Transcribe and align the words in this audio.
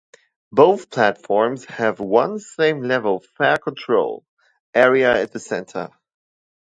Both 0.51 0.89
platforms 0.89 1.65
have 1.65 1.99
one 1.99 2.39
same-level 2.39 3.23
fare 3.37 3.57
control 3.59 4.25
area 4.73 5.15
at 5.21 5.31
the 5.31 5.39
center. 5.39 5.89